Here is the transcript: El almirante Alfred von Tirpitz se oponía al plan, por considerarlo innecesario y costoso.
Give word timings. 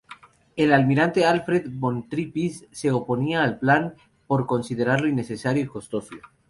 El 0.55 0.73
almirante 0.73 1.27
Alfred 1.27 1.67
von 1.73 2.09
Tirpitz 2.09 2.65
se 2.71 2.89
oponía 2.91 3.43
al 3.43 3.59
plan, 3.59 3.93
por 4.25 4.47
considerarlo 4.47 5.07
innecesario 5.07 5.61
y 5.63 5.67
costoso. 5.67 6.15